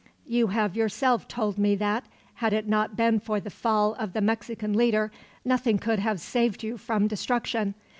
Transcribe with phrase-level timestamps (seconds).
[0.25, 4.21] "You have yourself told me that, had it not been for the fall of the
[4.21, 5.11] Mexican leader,
[5.45, 7.75] nothing could have saved you from destruction.